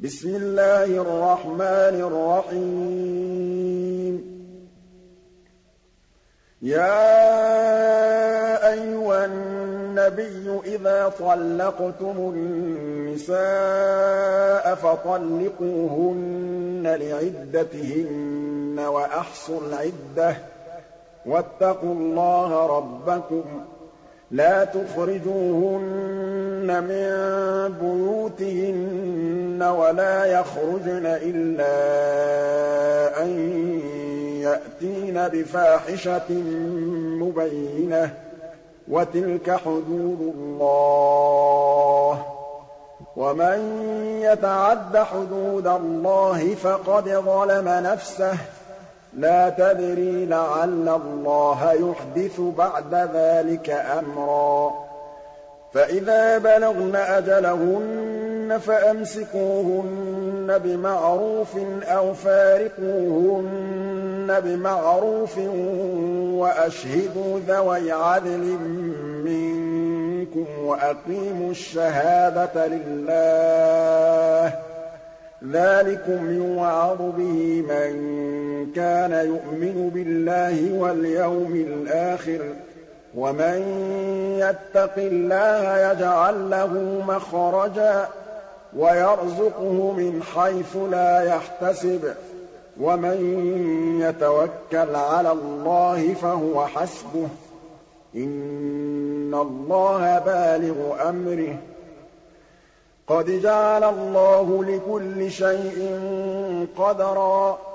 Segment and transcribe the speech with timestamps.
[0.00, 4.14] بِسْمِ اللَّهِ الرَّحْمَٰنِ الرَّحِيمِ
[6.62, 7.26] يَا
[8.72, 20.36] أَيُّهَا النَّبِيُّ إِذَا طَلَّقْتُمُ النِّسَاءَ فَطَلِّقُوهُنَّ لِعِدَّتِهِنَّ وَأَحْصُوا الْعِدَّةَ ۖ
[21.26, 23.60] وَاتَّقُوا اللَّهَ رَبَّكُمْ
[24.32, 27.08] لَا تُخْرِجُوهُنَّ مِن
[27.80, 31.72] بُيُوتِهِنَّ وَلَا يَخْرُجْنَ إِلَّا
[33.22, 33.28] أَن
[34.42, 36.32] يَأْتِينَ بِفَاحِشَةٍ
[37.20, 38.10] مُّبَيِّنَةٍ ۚ
[38.88, 42.26] وَتِلْكَ حُدُودُ اللَّهِ ۚ
[43.16, 43.58] وَمَن
[44.22, 48.34] يَتَعَدَّ حُدُودَ اللَّهِ فَقَدْ ظَلَمَ نَفْسَهُ
[49.16, 54.70] لَّا تَدْرِي لَعَلَّ اللَّهَ يُحْدِثُ بَعْدَ ذَٰلِكَ أَمْرًا
[55.74, 65.38] فَإِذَا بَلَغْنَ أَجَلَهُنَّ فَأَمْسِكُوهُنَّ بِمَعْرُوفٍ أَوْ فَارِقُوهُنَّ بِمَعْرُوفٍ
[66.34, 68.58] وَأَشْهِدُوا ذَوَيْ عَدْلٍ
[69.24, 74.54] مِّنكُمْ وَأَقِيمُوا الشَّهَادَةَ لِلَّهِ ۚ
[75.44, 78.20] ذَٰلِكُمْ يُوعَظُ بِهِ مَن
[78.66, 82.56] كَانَ يُؤْمِنُ بِاللَّهِ وَالْيَوْمِ الْآخِرِ ۗ
[83.14, 83.60] وَمَن
[84.38, 88.08] يَتَّقِ اللَّهَ يَجْعَل لَّهُ مَخْرَجًا
[88.76, 92.14] وَيَرْزُقْهُ مِنْ حَيْثُ لَا يَحْتَسِبُ ۚ
[92.80, 101.60] وَمَن يَتَوَكَّلْ عَلَى اللَّهِ فَهُوَ حَسْبُهُ ۚ إِنَّ اللَّهَ بَالِغُ أَمْرِهِ ۚ
[103.12, 105.88] قَدْ جَعَلَ اللَّهُ لِكُلِّ شَيْءٍ
[106.76, 107.69] قَدْرًا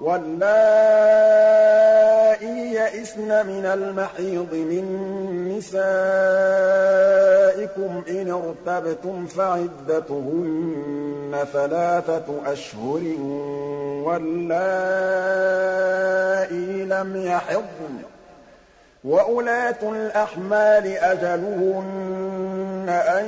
[0.00, 13.02] وَاللَّائِي يَئِسْنَ مِنَ الْمَحِيضِ مِن نِّسَائِكُمْ إِنِ ارْتَبْتُمْ فَعِدَّتُهُنَّ ثَلَاثَةُ أَشْهُرٍ
[14.04, 18.06] وَاللَّائِي لَمْ يَحِضْنَ ۚ
[19.04, 23.24] وَأُولَاتُ الْأَحْمَالِ أَجَلُهُنَّ أَن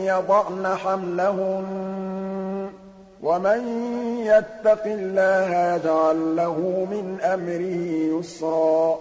[0.00, 2.33] يَضَعْنَ حَمْلَهُنَّ
[3.24, 3.60] وَمَن
[4.20, 5.46] يَتَّقِ اللَّهَ
[5.76, 6.58] يَجْعَل لَّهُ
[6.90, 8.98] مِنْ أَمْرِهِ يُسْرًا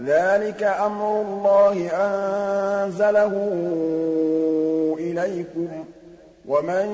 [0.00, 3.32] ذَٰلِكَ أَمْرُ اللَّهِ أَنزَلَهُ
[4.98, 5.84] إِلَيْكُمْ ۚ
[6.48, 6.86] وَمَن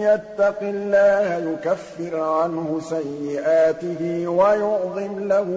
[0.00, 5.48] يَتَّقِ اللَّهَ يُكَفِّرْ عَنْهُ سَيِّئَاتِهِ وَيُعْظِمْ لَهُ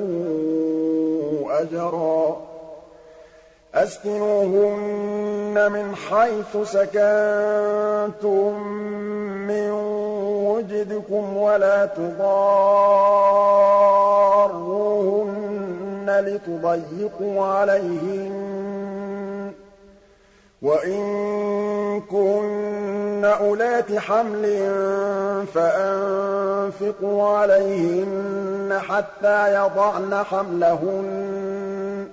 [1.50, 2.41] أَجْرًا
[3.75, 8.68] أَسْكِنُوهُنَّ مِنْ حَيْثُ سَكَنتُم
[9.47, 9.91] مِّن
[10.61, 12.79] مُجْدِكُمْ وَلَا تُضَارُّوهُنَّ
[16.19, 19.53] لِتُضَيِّقُوا عَلَيْهِنَّ ۚ
[20.61, 21.01] وَإِن
[22.01, 24.45] كُنَّ أُولَاتِ حَمْلٍ
[25.55, 32.09] فَأَنفِقُوا عَلَيْهِنَّ حَتَّىٰ يَضَعْنَ حَمْلَهُنَّ ۚ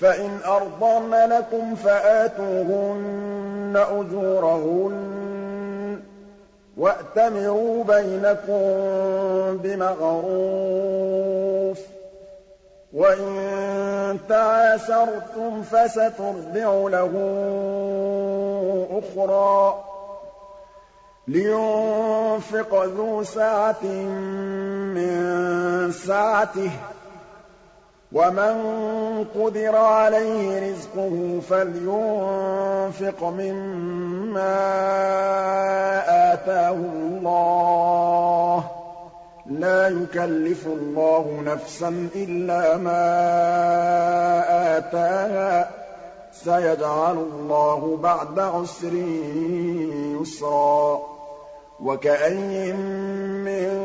[0.00, 5.35] فَإِنْ أَرْضَعْنَ لَكُمْ فَآتُوهُنَّ أُجُورَهُنَّ
[6.76, 8.62] وَأْتَمِرُوا بَيْنَكُم
[9.56, 11.80] بِمَعْرُوفٍ ۖ
[12.92, 17.10] وَإِن تَعَاسَرْتُمْ فَسَتُرْضِعُ لَهُ
[18.92, 19.84] أُخْرَىٰ
[21.28, 23.84] لِيُنفِقْ ذُو سَعَةٍ
[24.94, 26.70] مِّن سَعَتِهِ
[28.12, 28.54] وَمَن
[29.40, 34.68] قُدِرَ عَلَيْهِ رِزْقُهُ فَلْيُنفِقْ مِمَّا
[36.34, 38.70] آتَاهُ اللَّهُ ۚ
[39.50, 42.94] لَا يُكَلِّفُ اللَّهُ نَفْسًا إِلَّا مَا
[44.78, 45.70] آتَاهَا ۚ
[46.32, 48.92] سَيَجْعَلُ اللَّهُ بَعْدَ عُسْرٍ
[50.22, 51.15] يُسْرًا
[51.84, 52.76] وَكَأَيِّن
[53.44, 53.76] مِّن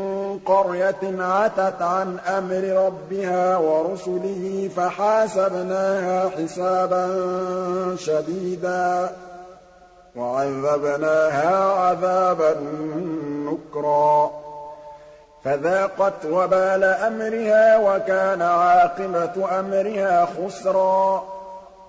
[0.45, 7.05] قَرْيَةٍ عَتَتْ عَنْ أَمْرِ رَبِّهَا وَرُسُلِهِ فَحَاسَبْنَاهَا حِسَابًا
[7.99, 9.09] شَدِيدًا
[10.15, 12.55] وَعَذَّبْنَاهَا عَذَابًا
[13.45, 14.31] نُّكْرًا
[15.43, 21.23] فَذَاقَتْ وَبَالَ أَمْرِهَا وَكَانَ عَاقِبَةُ أَمْرِهَا خُسْرًا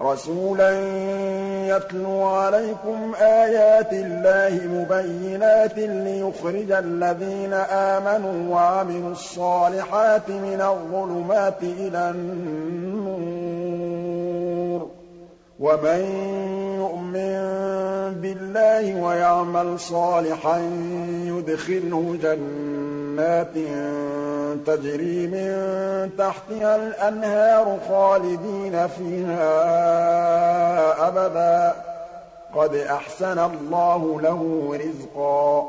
[0.00, 0.70] رَسُولًا
[1.66, 14.53] يَتْلُو عَلَيْكُمْ آيَاتِ اللَّهِ مُبَيِّنَاتٍ لِّيُخْرِجَ الَّذِينَ آمَنُوا وَعَمِلُوا الصَّالِحَاتِ مِنَ الظُّلُمَاتِ إِلَى النُّورِ
[15.64, 16.00] وَمَن
[16.80, 17.34] يُؤْمِن
[18.22, 20.58] بِاللَّهِ وَيَعْمَلْ صَالِحًا
[21.24, 23.54] يُدْخِلْهُ جَنَّاتٍ
[24.66, 29.70] تَجْرِي مِن تَحْتِهَا الْأَنْهَارُ خَالِدِينَ فِيهَا
[31.08, 35.68] أَبَدًا ۚ قَدْ أَحْسَنَ اللَّهُ لَهُ رِزْقًا